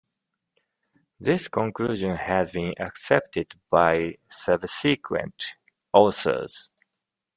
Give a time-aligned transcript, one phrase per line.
[1.19, 5.53] This conclusion has been accepted by subsequent
[5.93, 6.71] authors.